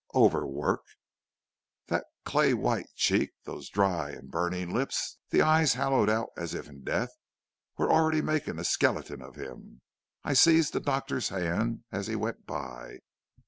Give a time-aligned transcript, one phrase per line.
[0.15, 0.83] "Overwork!
[1.89, 3.33] that clay white cheek!
[3.43, 5.19] those dry and burning lips!
[5.29, 7.11] the eyes hollowed out as if death
[7.77, 9.81] were already making a skeleton of him!
[10.23, 13.01] I seized the doctor's hand as he went by.